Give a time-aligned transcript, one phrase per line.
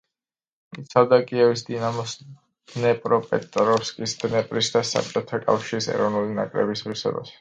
[0.83, 2.15] იცავდა კიევის „დინამოს“,
[2.75, 7.29] დნეპროპეტროვსკის „დნეპრის“ და საბჭოთა კავშირის ეროვნული ნაკრების ღირსებას.